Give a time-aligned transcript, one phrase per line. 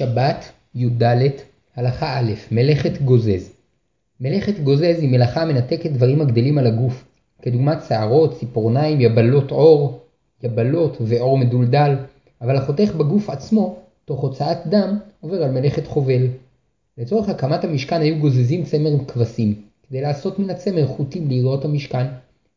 [0.00, 1.02] שבת, י"ד,
[1.76, 3.50] הלכה א', מלאכת גוזז.
[4.20, 7.04] מלאכת גוזז היא מלאכה המנתקת דברים הגדלים על הגוף,
[7.42, 10.00] כדוגמת שערות, ציפורניים, יבלות עור,
[10.42, 11.94] יבלות ועור מדולדל,
[12.40, 16.26] אבל החותך בגוף עצמו, תוך הוצאת דם, עובר על מלאכת חובל.
[16.98, 19.54] לצורך הקמת המשכן היו גוזזים צמר כבשים,
[19.88, 22.06] כדי לעשות מן הצמר חוטים ליריעות המשכן,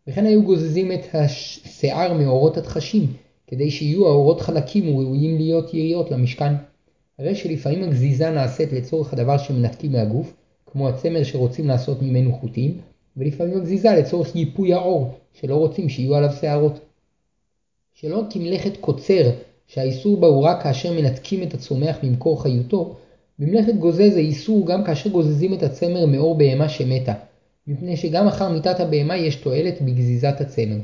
[0.08, 3.08] וכן היו גוזזים את השיער מאורות התחשים,
[3.48, 6.54] כדי שיהיו האורות חלקים וראויים להיות יריעות למשכן.
[7.20, 10.34] הרי שלפעמים הגזיזה נעשית לצורך הדבר שמנתקים מהגוף,
[10.66, 12.78] כמו הצמר שרוצים לעשות ממנו חוטים,
[13.18, 16.80] ולפעמים הגזיזה לצורך ייפוי העור, שלא רוצים שיהיו עליו שערות.
[17.94, 19.32] שלא כמלאכת קוצר,
[19.68, 22.96] שהאיסור בה הוא רק כאשר מנתקים את הצומח ממקור חיותו,
[23.40, 27.14] במלאכת גוזז האיסור גם כאשר גוזזים את הצמר מאור בהמה שמתה,
[27.68, 30.78] מפני שגם אחר מיתת הבהמה יש תועלת בגזיזת הצמר.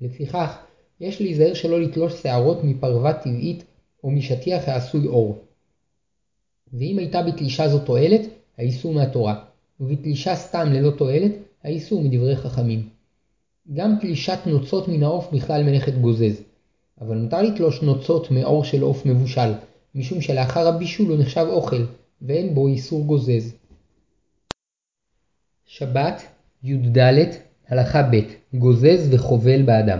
[0.00, 0.58] לפיכך,
[1.00, 3.64] יש להיזהר שלא לתלוש שערות מפרווה טבעית
[4.04, 5.43] או משטיח העשוי אור.
[6.78, 8.20] ואם הייתה בתלישה זו תועלת,
[8.58, 9.44] האיסור מהתורה,
[9.80, 11.32] ובתלישה סתם ללא תועלת,
[11.64, 12.88] האיסור מדברי חכמים.
[13.72, 16.42] גם תלישת נוצות מן העוף בכלל מלאכת גוזז,
[17.00, 19.52] אבל מותר לתלוש נוצות מעור של עוף מבושל,
[19.94, 21.84] משום שלאחר הבישול הוא נחשב אוכל,
[22.22, 23.54] ואין בו איסור גוזז.
[25.66, 26.22] שבת,
[26.62, 26.98] י"ד,
[27.68, 28.20] הלכה ב'
[28.54, 29.98] גוזז וחובל באדם.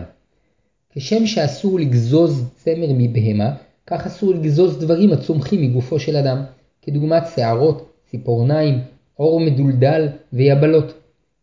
[0.91, 3.57] כשם שאסור לגזוז צמר מבהמה,
[3.87, 6.45] כך אסור לגזוז דברים הצומחים מגופו של אדם,
[6.85, 8.81] כדוגמת שערות, ציפורניים,
[9.15, 10.95] עור מדולדל ויבלות.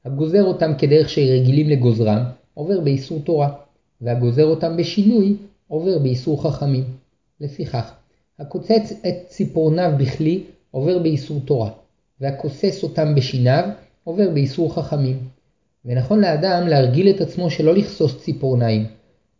[0.05, 3.49] הגוזר אותם כדרך שרגילים לגוזרם, עובר באיסור תורה,
[4.01, 5.35] והגוזר אותם בשינוי,
[5.67, 6.83] עובר באיסור חכמים.
[7.39, 7.91] לפיכך,
[8.39, 11.69] הקוצץ את ציפורניו בכלי, עובר באיסור תורה,
[12.21, 13.63] והכוסס אותם בשיניו,
[14.03, 15.17] עובר באיסור חכמים.
[15.85, 18.85] ונכון לאדם להרגיל את עצמו שלא לכסוס ציפורניים,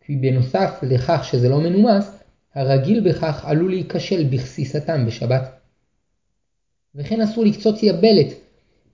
[0.06, 2.12] כי בנוסף לכך שזה לא מנומס,
[2.56, 5.61] הרגיל בכך עלול להיכשל בכסיסתם בשבת.
[6.96, 8.28] וכן אסור לקצוץ יבלת,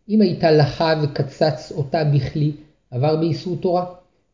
[0.10, 2.52] אם הייתה לחה וקצץ אותה בכלי,
[2.92, 3.86] עבר באיסור תורה,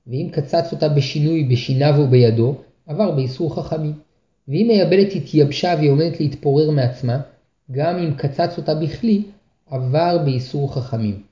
[0.07, 2.55] ואם קצץ אותה בשינוי בשיניו או בידו,
[2.87, 3.93] עבר באיסור חכמים.
[4.47, 7.21] ואם היבלת התייבשה והיא עומדת להתפורר מעצמה,
[7.71, 9.21] גם אם קצץ אותה בכלי,
[9.69, 11.23] עבר באיסור חכמים.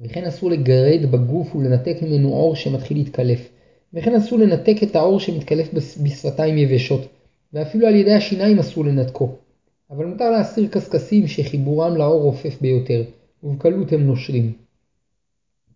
[0.00, 3.48] וכן אסור לגרד בגוף ולנתק ממנו עור שמתחיל להתקלף.
[3.94, 7.06] וכן אסור לנתק את העור שמתקלף בשפתיים יבשות,
[7.52, 9.36] ואפילו על ידי השיניים אסור לנתקו.
[9.90, 13.02] אבל מותר להסיר קשקשים שחיבורם לעור רופף ביותר,
[13.42, 14.52] ובקלות הם נושרים.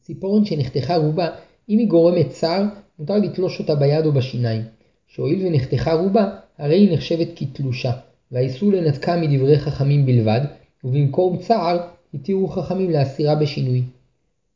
[0.01, 1.29] ציפורן שנחתכה רובה,
[1.69, 2.65] אם היא גורמת צער,
[2.99, 4.63] מותר לתלוש אותה ביד או בשיניים.
[5.09, 7.93] שהואיל ונחתכה רובה, הרי היא נחשבת כתלושה,
[8.33, 10.41] והאיסור לנתקה מדברי חכמים בלבד,
[10.85, 11.79] ובמקום צער,
[12.15, 13.83] התירו חכמים להסירה בשינוי.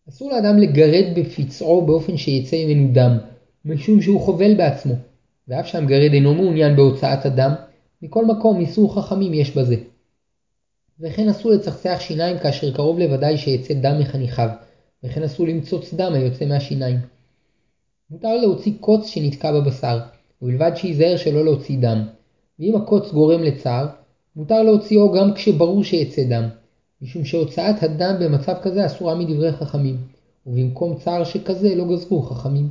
[0.09, 3.19] אסור לאדם לגרד בפצעו באופן שיצא ממנו דם,
[3.65, 4.95] משום שהוא חובל בעצמו,
[5.49, 7.53] ואף שהמגרד אינו מעוניין בהוצאת הדם,
[8.05, 9.77] מכל מקום איסור חכמים יש בזה.
[11.01, 14.49] וכן אסור לצחצח שיניים כאשר קרוב לוודאי שיצא דם מחניכיו,
[15.05, 16.97] וכן אסור למצוץ דם היוצא מהשיניים.
[18.11, 19.99] מותר להוציא קוץ שנתקע בבשר,
[20.43, 22.03] ובלבד שייזהר שלא להוציא דם,
[22.59, 23.87] ואם הקוץ גורם לצער,
[24.37, 26.49] מותר להוציאו גם כשברור שיצא דם,
[27.03, 29.97] משום שהוצאת הדם במצב כזה אסורה מדברי חכמים,
[30.47, 32.69] ובמקום צער שכזה לא גזרו חכמים.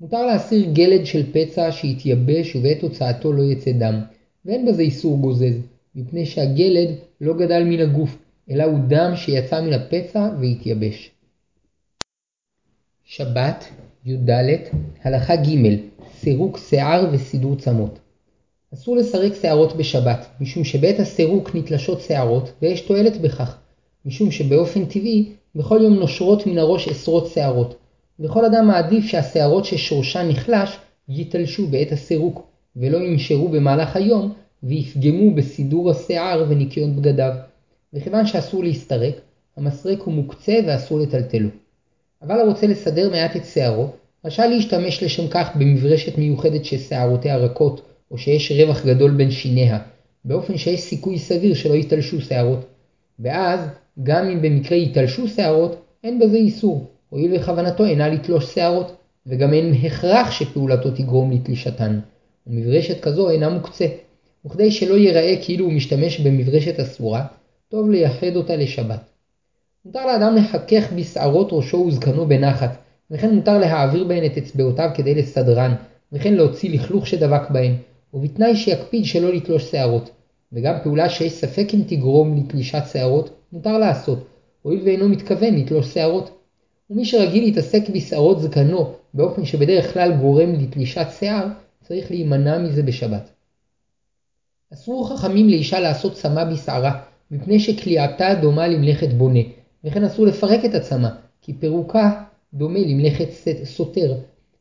[0.00, 4.00] מותר להסיר גלד של פצע שהתייבש ובעת הוצאתו לא יצא דם,
[4.44, 5.54] ואין בזה איסור גוזז,
[5.94, 6.88] מפני שהגלד
[7.20, 8.16] לא גדל מן הגוף,
[8.50, 11.10] אלא הוא דם שיצא מן הפצע והתייבש.
[13.04, 13.64] שבת,
[14.04, 14.30] י"ד,
[15.02, 15.78] הלכה ג'
[16.20, 17.98] סירוק שיער וסידור צמות.
[18.74, 23.58] אסור לסרק שערות בשבת, משום שבעת הסירוק נתלשות שערות, ויש תועלת בכך,
[24.04, 27.74] משום שבאופן טבעי, בכל יום נושרות מן הראש עשרות שערות,
[28.20, 34.32] וכל אדם מעדיף שהשערות ששורשן נחלש ייתלשו בעת הסירוק, ולא ינשרו במהלך היום,
[34.62, 37.32] ויפגמו בסידור השיער וניקיון בגדיו.
[37.94, 39.14] וכיוון שאסור להסתרק,
[39.56, 41.48] המסרק הוא מוקצה ואסור לטלטלו.
[42.22, 43.88] אבל הרוצה לסדר מעט את שערו,
[44.24, 49.78] רשאי להשתמש לשם כך במברשת מיוחדת ששערותיה רכות, או שיש רווח גדול בין שיניה,
[50.24, 52.64] באופן שיש סיכוי סביר שלא ייתלשו שערות.
[53.18, 53.60] ואז,
[54.02, 58.96] גם אם במקרה ייתלשו שערות, אין בזה איסור, הואיל וכוונתו אינה לתלוש שערות,
[59.26, 62.00] וגם אין הכרח שפעולתו תגרום לתלישתן,
[62.50, 63.86] ומברשת כזו אינה מוקצה,
[64.46, 67.26] וכדי שלא ייראה כאילו הוא משתמש במברשת אסורה,
[67.68, 69.00] טוב לייחד אותה לשבת.
[69.84, 72.76] מותר לאדם לחכך בשערות ראשו וזקנו בנחת,
[73.10, 75.74] וכן מותר להעביר בהן את אצבעותיו כדי לסדרן,
[76.12, 77.74] וכן להוציא לכלוך שדבק בהן,
[78.14, 80.10] ובתנאי שיקפיד שלא לתלוש שערות.
[80.52, 84.26] וגם פעולה שיש ספק אם תגרום לתלישת שערות, מותר לעשות,
[84.62, 86.30] הואיל ואינו מתכוון לתלוש שערות.
[86.90, 91.46] ומי שרגיל להתעסק בשערות זקנו באופן שבדרך כלל גורם לתלישת שיער,
[91.90, 93.30] צריך להימנע מזה בשבת.
[94.72, 97.00] אסרו חכמים לאישה לעשות צמא בשערה,
[97.30, 99.40] מפני שכליאתה דומה למלאכת בונה,
[99.84, 101.08] וכן אסור לפרק את הצמא,
[101.42, 102.22] כי פירוקה
[102.54, 103.28] דומה למלאכת
[103.64, 104.14] סותר.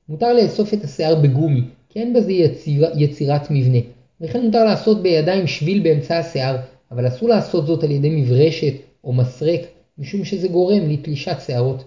[0.10, 3.80] מותר לאסוף את השיער בגומי, כי אין בזה יציר, יצירת מבנה,
[4.22, 6.58] וכן מותר לעשות בידיים שביל באמצע השיער,
[6.92, 8.74] אבל אסור לעשות זאת על ידי מברשת
[9.04, 9.62] או מסרק,
[9.98, 11.84] משום שזה גורם לתלישת שערות.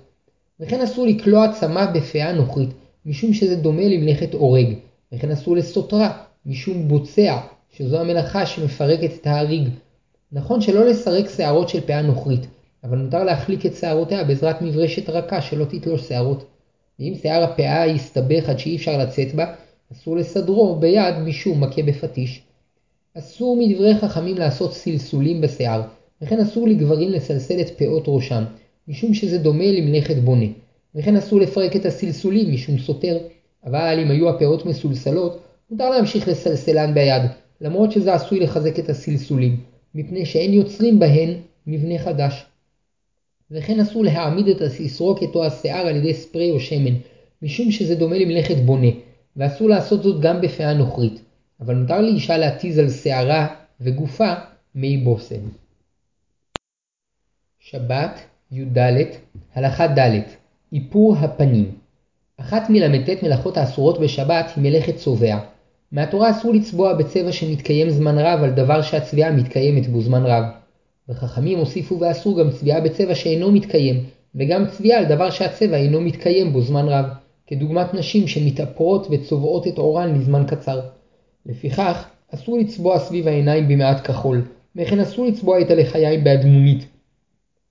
[0.61, 2.71] וכן אסור לקלוע צמא בפאה נוכרית,
[3.07, 4.75] משום שזה דומה למלאכת אורג,
[5.13, 7.41] וכן אסור לסותרה, משום בוצע,
[7.77, 9.69] שזו המלאכה שמפרקת את ההריג.
[10.33, 12.47] נכון שלא לסרק שערות של פאה נוכרית,
[12.85, 16.45] אבל מותר להחליק את שערותיה בעזרת מברשת רכה שלא תתלוש שערות.
[17.01, 19.55] ואם שיער הפאה יסתבך עד שאי אפשר לצאת בה,
[19.93, 22.43] אסור לסדרו ביד משום מכה בפטיש.
[23.19, 25.83] אסור מדברי חכמים לעשות סלסולים בשיער,
[26.23, 28.45] וכן אסור לגברים לסלסל את פאות ראשם,
[28.89, 30.47] משום שזה דומה למלאכת בונה.
[30.95, 33.19] וכן אסור לפרק את הסלסולים משום סותר,
[33.65, 37.23] אבל אם היו הפאות מסולסלות, מותר להמשיך לסלסלן ביד,
[37.61, 39.61] למרות שזה עשוי לחזק את הסלסולים,
[39.95, 41.35] מפני שאין יוצרים בהן
[41.67, 42.47] מבנה חדש.
[43.51, 46.95] וכן אסור להעמיד את הססרוקת או השיער על ידי ספרי או שמן,
[47.43, 48.89] משום שזה דומה למלאכת בונה,
[49.37, 51.21] ואסור לעשות זאת גם בפאה נוכרית,
[51.61, 54.35] אבל מותר לאישה להתיז על שערה וגופה
[54.75, 55.49] מי בושם.
[57.61, 58.21] שבת
[58.53, 58.79] י"ד
[59.55, 60.21] הלכה ד'
[60.73, 61.82] איפור הפנים
[62.41, 65.39] אחת מל"ט מלאכות האסורות בשבת היא מלאכת צובע.
[65.93, 70.45] מהתורה אסור לצבוע בצבע שמתקיים זמן רב על דבר שהצביעה מתקיימת בו זמן רב.
[71.09, 76.53] וחכמים הוסיפו ואסור גם צביעה בצבע שאינו מתקיים, וגם צביעה על דבר שהצבע אינו מתקיים
[76.53, 77.05] בו זמן רב,
[77.47, 80.81] כדוגמת נשים שמתאפרות וצובעות את עורן לזמן קצר.
[81.47, 82.05] לפיכך,
[82.35, 84.43] אסור לצבוע סביב העיניים במעט כחול,
[84.77, 86.87] וכן אסור לצבוע את הלחיים באדמונית.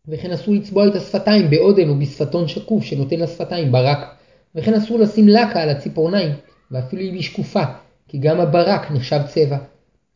[0.07, 4.20] וכן אסור לצבוע את השפתיים באודן או בשפתון שקוף שנותן לשפתיים ברק.
[4.55, 6.31] וכן אסור לשים לקה על הציפורניים,
[6.71, 7.63] ואפילו אם היא שקופה,
[8.07, 9.57] כי גם הברק נחשב צבע.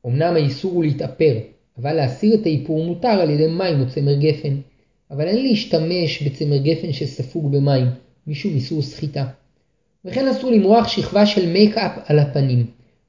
[0.05, 1.37] אמנם האיסור הוא להתאפר,
[1.77, 4.55] אבל להסיר את האיפור מותר על ידי מים או צמר גפן.
[5.11, 7.85] אבל אין להשתמש בצמר גפן שספוג במים,
[8.27, 9.25] משום איסור סחיטה.
[10.05, 12.65] וכן אסור למרוח שכבה של מייקאפ על הפנים.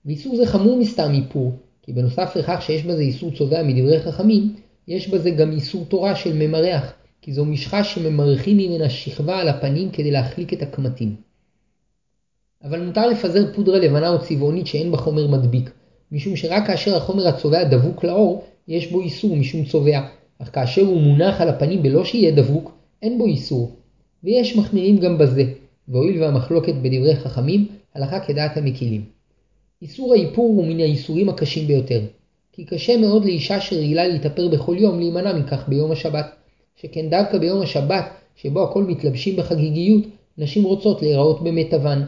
[0.07, 1.53] ואיסור זה חמור מסתם איפור,
[1.83, 4.55] כי בנוסף לכך שיש בזה איסור צובע מדברי חכמים,
[4.89, 6.93] יש בזה גם איסור תורה של ממרח,
[7.27, 11.15] כי זו משחה שממרחים ממנה שכבה על הפנים כדי להחליק את הקמטים.
[12.65, 15.71] אבל מותר לפזר פודרה לבנה או צבעונית שאין בה חומר מדביק,
[16.13, 20.01] משום שרק כאשר החומר הצובע דבוק לעור, יש בו איסור משום צובע,
[20.39, 23.77] אך כאשר הוא מונח על הפנים בלא שיהיה דבוק, אין בו איסור.
[24.25, 25.45] ויש מחמירים גם בזה,
[25.89, 29.05] והואיל והמחלוקת בדברי חכמים, הלכה כדעת המקילים.
[29.83, 32.01] איסור האיפור הוא מן האיסורים הקשים ביותר,
[32.53, 36.46] כי קשה מאוד לאישה שרגילה להתאפר בכל יום להימנע מכך ביום השבת,
[36.77, 38.05] שכן דווקא ביום השבת,
[38.37, 40.05] שבו הכל מתלבשים בחגיגיות,
[40.39, 42.03] נשים רוצות להיראות במיטבן.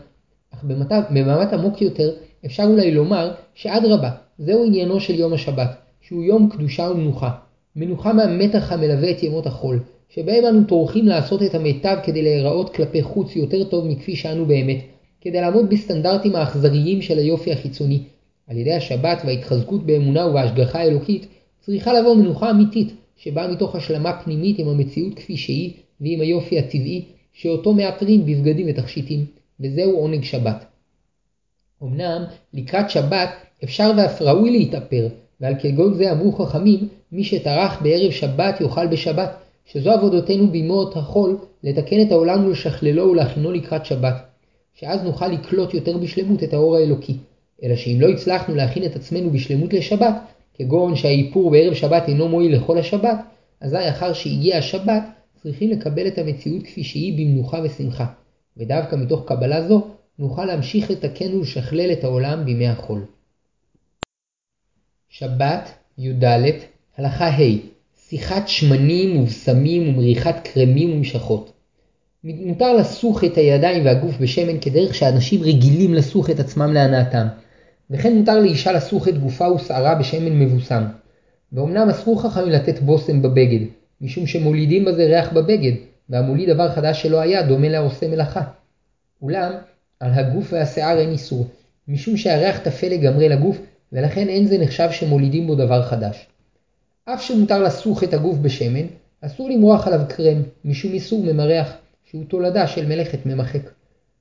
[0.54, 0.64] אך
[1.10, 2.10] במבט עמוק יותר,
[2.46, 7.30] אפשר אולי לומר שאדרבה, זהו עניינו של יום השבת, שהוא יום קדושה ומנוחה.
[7.76, 13.02] מנוחה מהמתח המלווה את ימות החול, שבהם אנו טורחים לעשות את המיטב כדי להיראות כלפי
[13.02, 14.78] חוץ יותר טוב מכפי שאנו באמת,
[15.20, 18.02] כדי לעמוד בסטנדרטים האכזריים של היופי החיצוני.
[18.48, 21.26] על ידי השבת וההתחזקות באמונה ובהשגחה האלוקית,
[21.60, 27.04] צריכה לבוא מנוחה אמיתית, שבאה מתוך השלמה פנימית עם המציאות כפי שהיא ועם היופי הטבעי,
[27.32, 29.26] שאותו מאתרים בבגדים ותכשיטים,
[29.60, 30.64] וזהו עונג שבת.
[31.82, 32.24] אמנם,
[32.54, 33.30] לקראת שבת
[33.64, 35.08] אפשר ואף ראוי להתאפר,
[35.40, 41.38] ועל כגון זה אמרו חכמים, מי שטרח בערב שבת יאכל בשבת, שזו עבודתנו בימות החול,
[41.64, 44.14] לתקן את העולם ולשכללו ולהכינו לקראת שבת,
[44.74, 47.16] שאז נוכל לקלוט יותר בשלמות את האור האלוקי.
[47.62, 50.14] אלא שאם לא הצלחנו להכין את עצמנו בשלמות לשבת,
[50.58, 53.18] כגון שהאיפור בערב שבת אינו מועיל לכל השבת,
[53.60, 55.02] אזי אחר שהגיעה השבת,
[55.42, 58.06] צריכים לקבל את המציאות כפי שהיא במנוחה ושמחה.
[58.56, 59.86] ודווקא מתוך קבלה זו,
[60.18, 63.04] נוכל להמשיך לתקן ולשכלל את העולם בימי החול.
[65.08, 66.24] שבת, י"ד,
[66.96, 67.58] הלכה ה'
[68.08, 71.52] שיחת שמנים ובשמים ומריחת קרמים ומשחות.
[72.24, 77.26] מותר לסוך את הידיים והגוף בשמן כדרך שאנשים רגילים לסוך את עצמם להנאתם,
[77.90, 80.84] וכן מותר לאישה לסוך את גופה ושערה בשמן מבוסם.
[81.52, 83.66] ואומנם אסרו חכמים לתת בושם בבגד,
[84.00, 85.72] משום שמולידים בזה ריח בבגד,
[86.08, 88.42] והמוליד דבר חדש שלא היה דומה לעושה מלאכה.
[89.22, 89.52] אולם,
[90.00, 91.46] על הגוף והשיער אין איסור,
[91.88, 93.58] משום שהריח טפל לגמרי לגוף,
[93.92, 96.26] ולכן אין זה נחשב שמולידים בו דבר חדש.
[97.04, 98.86] אף שמותר לסוך את הגוף בשמן,
[99.20, 101.72] אסור למרוח עליו קרם, משום איסור ממרח,
[102.04, 103.70] שהוא תולדה של מלאכת ממחק.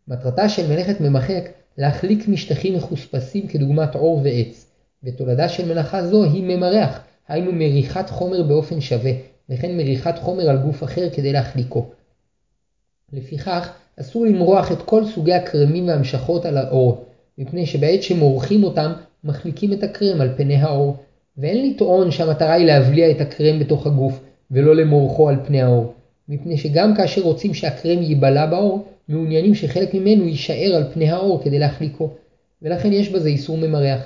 [0.07, 4.65] מטרתה של מלאכת ממחק להחליק משטחים מחוספסים כדוגמת עור ועץ,
[5.03, 9.11] ותולדה של מלאכה זו היא ממרח, היינו מריחת חומר באופן שווה,
[9.49, 11.85] וכן מריחת חומר על גוף אחר כדי להחליקו.
[13.13, 13.69] לפיכך,
[13.99, 17.05] אסור למרוח את כל סוגי הקרמים והמשכות על העור,
[17.37, 18.91] מפני שבעת שמורחים אותם,
[19.23, 20.97] מחליקים את הקרם על פני העור,
[21.37, 24.19] ואין לטעון שהמטרה היא להבליע את הקרם בתוך הגוף,
[24.51, 25.93] ולא למורחו על פני העור,
[26.29, 31.59] מפני שגם כאשר רוצים שהקרם ייבלע בעור, מעוניינים שחלק ממנו יישאר על פני העור כדי
[31.59, 32.09] להחליקו,
[32.61, 34.01] ולכן יש בזה איסור ממרח.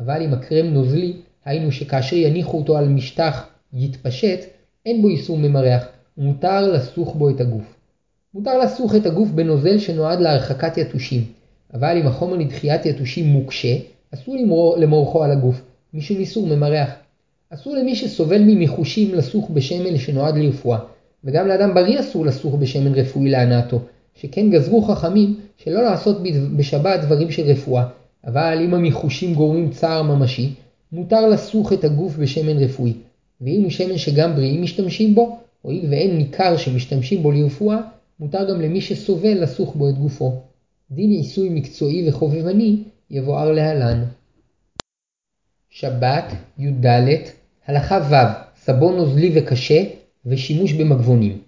[0.00, 1.12] אבל אם הקרם נוזלי,
[1.44, 4.40] היינו שכאשר יניחו אותו על משטח יתפשט,
[4.86, 7.74] אין בו איסור ממרח, ומותר לסוך בו את הגוף.
[8.34, 11.24] מותר לסוך את הגוף בנוזל שנועד להרחקת יתושים,
[11.74, 13.76] אבל אם החומר לדחיית יתושים מוקשה,
[14.14, 14.36] אסור
[14.78, 15.62] למורחו על הגוף,
[15.94, 16.90] משום איסור ממרח.
[17.50, 20.78] אסור למי שסובל ממיחושים לסוך בשמן שנועד לרפואה,
[21.24, 23.80] וגם לאדם בריא אסור לסוך בשמן רפואי להנאתו,
[24.20, 26.16] שכן גזרו חכמים שלא לעשות
[26.56, 27.86] בשבת דברים של רפואה,
[28.26, 30.54] אבל אם המיחושים גורמים צער ממשי,
[30.92, 32.92] מותר לסוך את הגוף בשמן רפואי,
[33.40, 37.78] ואם הוא שמן שגם בריאים משתמשים בו, הואיל ואין ניכר שמשתמשים בו לרפואה,
[38.20, 40.40] מותר גם למי שסובל לסוך בו את גופו.
[40.90, 44.04] דין עיסוי מקצועי וחובבני יבואר להלן.
[45.70, 46.24] שבת,
[46.58, 46.86] י"ד,
[47.66, 49.84] הלכה ו', סבון נוזלי וקשה
[50.26, 51.38] ושימוש במגבונים.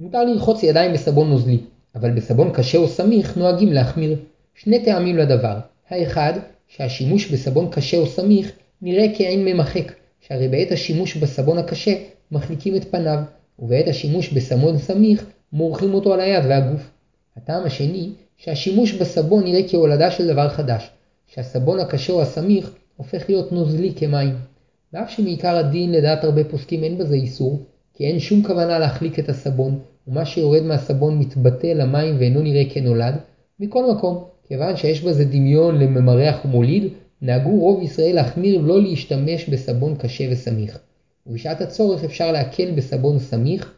[0.00, 1.58] מותר לרחוץ ידיים בסבון נוזלי,
[1.94, 4.16] אבל בסבון קשה או סמיך נוהגים להחמיר.
[4.54, 5.58] שני טעמים לדבר.
[5.90, 6.32] האחד,
[6.68, 8.52] שהשימוש בסבון קשה או סמיך
[8.82, 11.94] נראה כעין ממחק, שהרי בעת השימוש בסבון הקשה
[12.32, 13.18] מחליקים את פניו,
[13.58, 16.90] ובעת השימוש בסבון סמיך מורחים אותו על היד והגוף.
[17.36, 20.90] הטעם השני, שהשימוש בסבון נראה כהולדה של דבר חדש,
[21.26, 24.34] שהסבון הקשה או הסמיך הופך להיות נוזלי כמים.
[24.92, 27.62] ואף שמעיקר הדין לדעת הרבה פוסקים אין בזה איסור,
[27.94, 29.78] כי אין שום כוונה להחליק את הסבון,
[30.08, 33.14] ומה שיורד מהסבון מתבטא למים ואינו נראה כנולד,
[33.60, 36.84] מכל מקום, כיוון שיש בזה דמיון לממרח ומוליד,
[37.22, 40.78] נהגו רוב ישראל להחמיר לא להשתמש בסבון קשה וסמיך.
[41.26, 43.74] ובשעת הצורך אפשר להקל בסבון סמיך,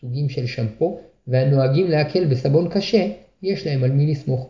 [0.00, 3.08] סוגים של שמפו, והנוהגים להקל בסבון קשה,
[3.42, 4.48] יש להם על מי לסמוך.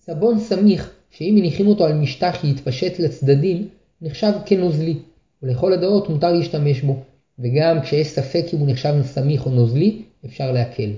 [0.00, 3.68] סבון סמיך, שאם מניחים אותו על משטח יתפשט לצדדים,
[4.02, 4.98] נחשב כנוזלי,
[5.42, 6.96] ולכל הדעות מותר להשתמש בו,
[7.40, 10.90] וגם כשיש ספק אם הוא נחשב סמיך או נוזלי, אפשר להקל.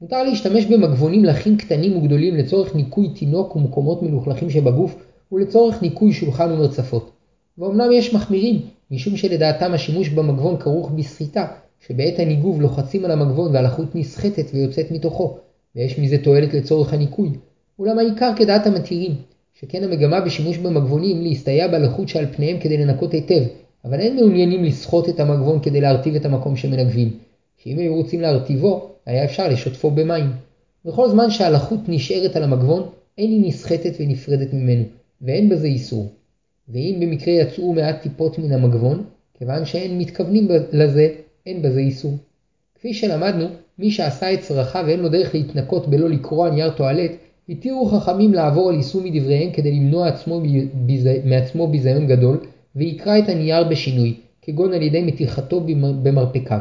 [0.00, 4.96] מותר להשתמש במגבונים לחים קטנים וגדולים לצורך ניקוי תינוק ומקומות מלוכלכים שבגוף,
[5.32, 7.10] ולצורך ניקוי שולחן ומרצפות.
[7.58, 8.60] ואומנם יש מחמירים,
[8.90, 11.46] משום שלדעתם השימוש במגבון כרוך בסחיטה,
[11.86, 15.38] שבעת הניגוב לוחצים על המגבון והלחות נסחטת ויוצאת מתוכו,
[15.76, 17.30] ויש מזה תועלת לצורך הניקוי.
[17.78, 19.14] אולם העיקר כדעת המתירים,
[19.60, 23.42] שכן המגמה בשימוש במגבונים להסתייע בלחות שעל פניהם כדי לנקות היטב,
[23.84, 27.18] אבל אין מעוניינים לסחוט את המגבון כדי להרטיב את המקום שמנגבים,
[27.62, 30.30] שאם היו רוצים להרטיבו, היה אפשר לשטפו במים.
[30.84, 32.82] בכל זמן שהלחות נשארת על המגבון,
[33.18, 34.84] אין היא נסחטת ונפרדת ממנו,
[35.22, 36.08] ואין בזה איסור.
[36.68, 39.04] ואם במקרה יצאו מעט טיפות מן המגבון,
[39.38, 41.08] כיוון שאין מתכוונים לזה,
[41.46, 42.16] אין בזה איסור.
[42.74, 43.46] כפי שלמדנו,
[43.78, 47.10] מי שעשה את צרכיו ואין לו דרך להתנקות בלא לקרוע נייר טואלט,
[47.48, 50.40] התירו חכמים לעבור על יישום מדבריהם כדי למנוע עצמו
[50.74, 51.08] ביז...
[51.24, 52.40] מעצמו ביזיון גדול,
[52.76, 55.60] ויקרא את הנייר בשינוי, כגון על ידי מתיחתו
[56.02, 56.60] במרפקיו.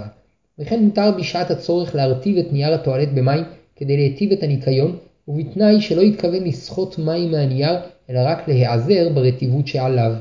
[0.59, 3.43] וכן מותר בשעת הצורך להרטיב את נייר הטואלט במים
[3.75, 10.13] כדי להיטיב את הניקיון, ובתנאי שלא יתכוון לסחוט מים מהנייר, אלא רק להיעזר ברטיבות שעליו.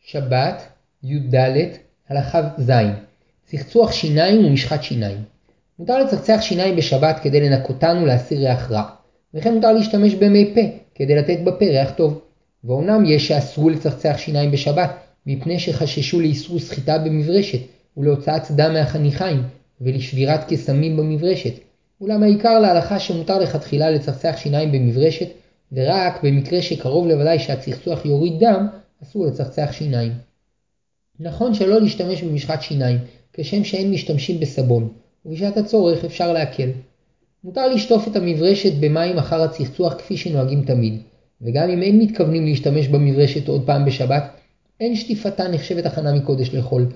[0.00, 0.62] שבת,
[1.02, 1.36] י"ד,
[2.08, 2.72] הלכה ז'
[3.46, 5.18] צחצוח שיניים ומשחת שיניים.
[5.78, 8.82] מותר לצחצח שיניים בשבת כדי לנקותן ולהסיר ריח רע,
[9.34, 10.60] וכן מותר להשתמש במי פה
[10.94, 12.20] כדי לתת בפה ריח טוב.
[12.64, 14.90] ואומנם יש שאסרו לצחצח שיניים בשבת,
[15.26, 17.60] מפני שחששו לאיסור סחיטה במברשת,
[17.96, 19.42] ולהוצאת דם מהחניכיים,
[19.80, 21.52] ולשבירת קסמים במברשת.
[22.00, 25.28] אולם העיקר להלכה שמותר לכתחילה לצחצח שיניים במברשת,
[25.72, 28.66] ורק במקרה שקרוב לוודאי שהצחצוח יוריד דם,
[29.02, 30.12] אסור לצחצח שיניים.
[31.20, 32.98] נכון שלא להשתמש במשחת שיניים,
[33.32, 34.88] כשם שאין משתמשים בסבון,
[35.26, 36.70] ובשעת הצורך אפשר להקל.
[37.44, 41.00] מותר לשטוף את המברשת במים אחר הצחצוח כפי שנוהגים תמיד,
[41.42, 44.30] וגם אם אין מתכוונים להשתמש במברשת עוד פעם בשבת,
[44.80, 46.86] אין שטיפתה נחשבת הכנה מקודש לחול,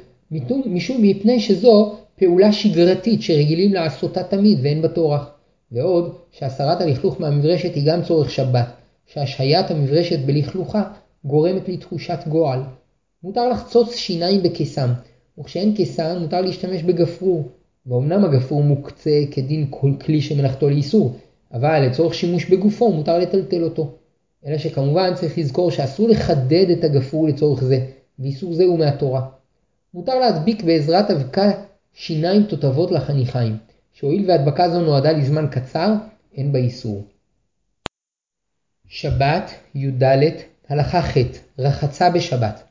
[0.66, 5.30] משום מפני שזו פעולה שגרתית שרגילים לעשותה תמיד ואין בה טורח.
[5.72, 8.66] ועוד, שהסרת הלכלוך מהמברשת היא גם צורך שבת,
[9.06, 10.82] שהשהיית המברשת בלכלוכה
[11.24, 12.60] גורמת לתחושת גועל.
[13.22, 14.88] מותר לחצוץ שיניים בקיסם,
[15.38, 17.48] וכשאין קיסם מותר להשתמש בגפרור,
[17.86, 21.16] ואומנם הגפרור מוקצה כדין כל כלי שמלאכתו לאיסור,
[21.52, 23.94] אבל לצורך שימוש בגופו מותר לטלטל אותו.
[24.46, 27.86] אלא שכמובן צריך לזכור שאסור לחדד את הגפרור לצורך זה,
[28.18, 29.26] ואיסור זה הוא מהתורה.
[29.94, 31.50] מותר להדביק בעזרת אבקה
[31.94, 33.56] שיניים תותבות לחניכיים,
[33.92, 35.94] שהואיל והדבקה זו נועדה לזמן קצר,
[36.34, 37.04] אין בה איסור.
[38.88, 40.02] שבת, י"ד,
[40.68, 41.16] הלכה ח'
[41.58, 42.62] רחצה בשבת.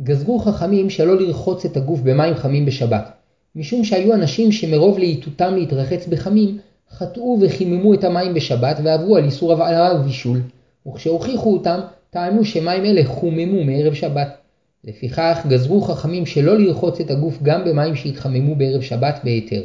[0.00, 3.12] גזרו חכמים שלא לרחוץ את הגוף במים חמים בשבת,
[3.56, 6.58] משום שהיו אנשים שמרוב להיטותם להתרחץ בחמים,
[6.90, 10.40] חטאו וחיממו את המים בשבת ועברו על איסור הבעלה ובישול,
[10.88, 11.80] וכשהוכיחו אותם,
[12.10, 14.36] טענו שמים אלה חוממו מערב שבת.
[14.84, 19.62] לפיכך גזרו חכמים שלא לרחוץ את הגוף גם במים שהתחממו בערב שבת בהיתר.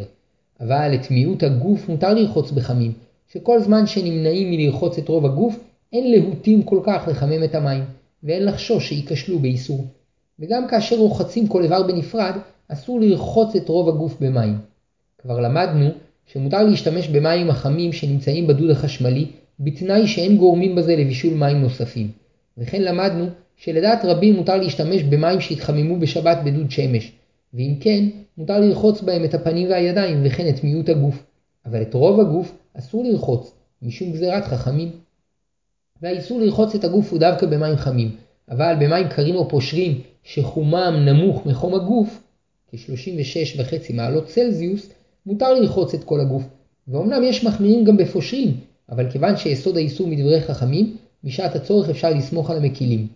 [0.62, 2.92] אבל את מיעוט הגוף מותר לרחוץ בחמים,
[3.34, 5.60] שכל זמן שנמנעים מלרחוץ את רוב הגוף,
[5.94, 7.84] אין להוטים כל כך לחמם את המים,
[8.24, 9.86] ואין לחשוש שייכשלו באיסור.
[10.40, 12.34] וגם כאשר רוחצים כל איבר בנפרד,
[12.68, 14.58] אסור לרחוץ את רוב הגוף במים.
[15.18, 15.90] כבר למדנו
[16.26, 19.28] שמותר להשתמש במים החמים שנמצאים בדוד החשמלי,
[19.60, 22.12] בתנאי שאין גורמים בזה לבישול מים נוספים.
[22.58, 23.26] וכן למדנו
[23.58, 27.12] שלדעת רבים מותר להשתמש במים שהתחממו בשבת בדוד שמש,
[27.54, 28.06] ואם כן,
[28.38, 31.24] מותר לרחוץ בהם את הפנים והידיים וכן את מיעוט הגוף,
[31.66, 34.92] אבל את רוב הגוף אסור לרחוץ, משום גזירת חכמים.
[36.02, 38.16] והאיסור לרחוץ את הגוף הוא דווקא במים חמים,
[38.50, 42.24] אבל במים קרים או פושרים שחומם נמוך מחום הגוף,
[42.72, 44.90] כ-36.5 מעלות צלזיוס,
[45.26, 46.44] מותר לרחוץ את כל הגוף.
[46.88, 48.58] ואומנם יש מחמירים גם בפושרים,
[48.94, 53.08] אבל כיוון שיסוד האיסור מדברי חכמים, בשעת הצורך אפשר לסמוך על המקילים.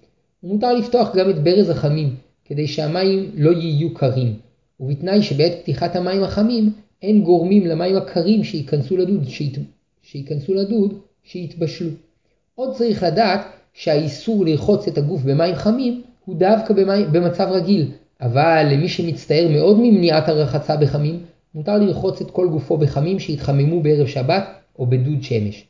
[0.44, 2.16] ומותר לפתוח גם את ברז החמים,
[2.46, 4.34] כדי שהמים לא יהיו קרים,
[4.80, 9.58] ובתנאי שבעת פתיחת המים החמים אין גורמים למים הקרים שייכנסו לדוד, שית...
[10.04, 10.94] שייכנסו לדוד,
[11.24, 11.90] שיתבשלו.
[12.56, 13.42] עוד צריך לדעת
[13.74, 17.06] שהאיסור לרחוץ את הגוף במים חמים הוא דווקא במי...
[17.12, 17.92] במצב רגיל,
[18.22, 21.20] אבל למי שמצטער מאוד ממניעת הרחצה בחמים,
[21.56, 25.66] מותר לרחוץ את כל גופו בחמים שהתחממו בערב שבת או בדוד שמש.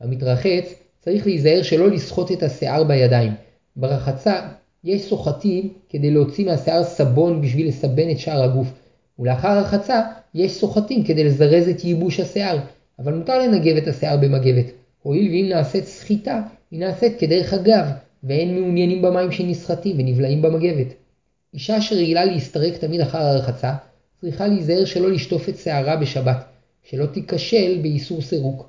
[0.00, 3.32] המתרחץ צריך להיזהר שלא לסחוט את השיער בידיים.
[3.76, 4.48] ברחצה
[4.84, 8.68] יש סוחטים כדי להוציא מהשיער סבון בשביל לסבן את שאר הגוף,
[9.18, 10.02] ולאחר הרחצה
[10.34, 12.58] יש סוחטים כדי לזרז את ייבוש השיער,
[12.98, 14.66] אבל מותר לנגב את השיער במגבת,
[15.02, 17.86] הואיל ואם נעשית סחיטה, היא נעשית כדרך אגב,
[18.24, 20.86] ואין מעוניינים במים שנסחטים ונבלעים במגבת.
[21.54, 23.74] אישה שרגילה להסתרק תמיד אחר הרחצה,
[24.20, 26.44] צריכה להיזהר שלא לשטוף את שערה בשבת,
[26.82, 28.68] שלא תיכשל באיסור סירוק.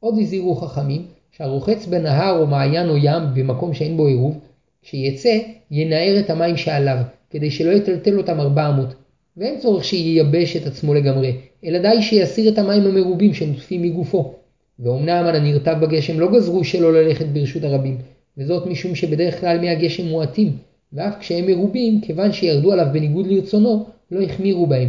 [0.00, 4.38] עוד הזהירו חכמים שהרוחץ בנהר או מעיין או ים במקום שאין בו עירוב,
[4.82, 5.38] כשיצא
[5.70, 6.98] ינער את המים שעליו,
[7.30, 8.94] כדי שלא יטלטל אותם ארבע אמות.
[9.36, 14.34] ואין צורך שייבש את עצמו לגמרי, אלא די שיסיר את המים המרובים שנוטפים מגופו.
[14.78, 17.98] ואומנם על הנרטב בגשם לא גזרו שלא ללכת ברשות הרבים,
[18.38, 20.52] וזאת משום שבדרך כלל מי הגשם מועטים,
[20.92, 24.88] ואף כשהם מרובים, כיוון שירדו עליו בניגוד לרצונו, לא החמירו בהם.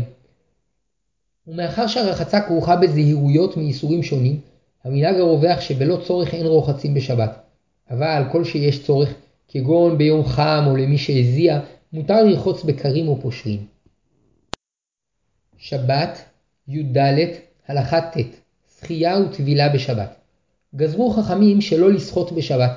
[1.47, 4.39] ומאחר שהרחצה כרוכה בזהירויות מאיסורים שונים,
[4.83, 7.39] המנהג הרווח שבלא צורך אין רוחצים בשבת.
[7.91, 9.13] אבל כל שיש צורך,
[9.47, 11.59] כגון ביום חם או למי שהזיע,
[11.93, 13.65] מותר לרחוץ בקרים או פושרים.
[15.57, 16.25] שבת,
[16.67, 16.97] י"ד,
[17.67, 18.17] הלכה ט',
[18.79, 20.15] שחייה וטבילה בשבת.
[20.75, 22.71] גזרו חכמים שלא לשחות בשבת,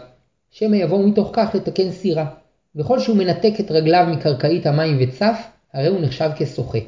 [0.50, 2.30] שמא יבואו מתוך כך לתקן סירה,
[2.76, 6.78] וכל שהוא מנתק את רגליו מקרקעית המים וצף, הרי הוא נחשב כשוחה.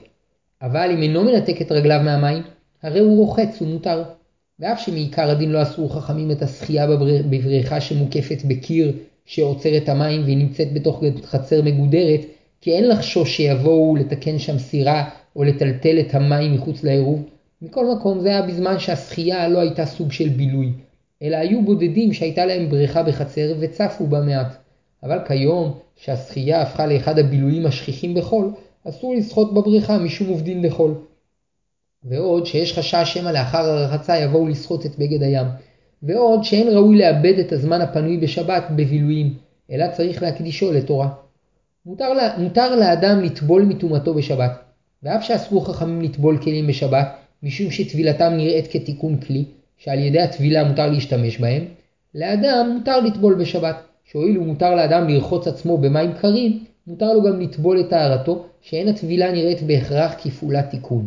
[0.63, 2.43] אבל אם אינו מנתק את רגליו מהמים,
[2.83, 4.03] הרי הוא רוחץ ומותר.
[4.61, 6.87] ואף שמעיקר הדין לא אסרו חכמים את השחייה
[7.31, 8.93] בבריכה שמוקפת בקיר
[9.27, 12.21] שעוצר את המים והיא נמצאת בתוך חצר מגודרת,
[12.61, 17.25] כי אין לחשוש שיבואו לתקן שם סירה או לטלטל את המים מחוץ לעירוב.
[17.63, 20.73] מכל מקום זה היה בזמן שהשחייה לא הייתה סוג של בילוי,
[21.23, 24.57] אלא היו בודדים שהייתה להם בריכה בחצר וצפו בה מעט.
[25.03, 28.51] אבל כיום, שהשחייה הפכה לאחד הבילויים השכיחים בחול,
[28.89, 30.95] אסור לשחות בבריכה משום עובדין לחול.
[32.05, 35.47] ועוד שיש חשש שמא לאחר הרחצה יבואו לשחות את בגד הים.
[36.03, 39.35] ועוד שאין ראוי לאבד את הזמן הפנוי בשבת בבילויים,
[39.71, 41.09] אלא צריך להקדישו לתורה.
[41.87, 44.53] מותר, לה, מותר לאדם לטבול מטומאתו בשבת,
[45.03, 49.45] ואף שאסרו חכמים לטבול כלים בשבת, משום שטבילתם נראית כתיקון כלי,
[49.79, 51.65] שעל ידי הטבילה מותר להשתמש בהם,
[52.15, 57.81] לאדם מותר לטבול בשבת, שהואיל ומותר לאדם לרחוץ עצמו במים קרים, מותר לו גם לטבול
[57.81, 61.07] את טהרתו, שאין הטבילה נראית בהכרח כפעולת תיקון.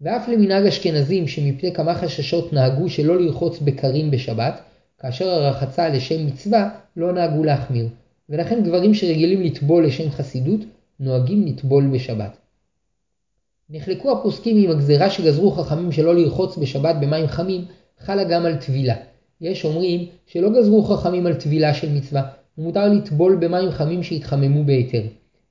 [0.00, 4.60] ואף למנהג אשכנזים שמפני כמה חששות נהגו שלא לרחוץ בקרים בשבת,
[4.98, 7.88] כאשר הרחצה לשם מצווה לא נהגו להחמיר,
[8.28, 10.60] ולכן גברים שרגילים לטבול לשם חסידות,
[11.00, 12.36] נוהגים לטבול בשבת.
[13.70, 17.64] נחלקו הפוסקים עם הגזרה שגזרו חכמים שלא לרחוץ בשבת במים חמים,
[17.98, 18.94] חלה גם על טבילה.
[19.40, 22.22] יש אומרים שלא גזרו חכמים על טבילה של מצווה,
[22.58, 25.02] ומותר לטבול במים חמים שהתחממו בהיתר.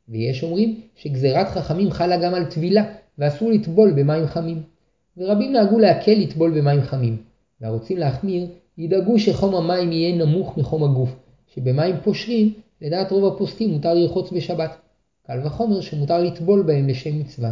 [0.10, 2.84] ויש אומרים שגזירת חכמים חלה גם על טבילה,
[3.18, 4.62] ואסור לטבול במים חמים.
[5.18, 7.18] ורבים נהגו להקל לטבול במים חמים.
[7.62, 11.16] והרוצים להחמיר, ידאגו שחום המים יהיה נמוך מחום הגוף,
[11.54, 14.78] שבמים פושרים, לדעת רוב הפוסקים מותר לרחוץ בשבת.
[15.28, 17.52] קל וחומר שמותר לטבול בהם לשם מצווה.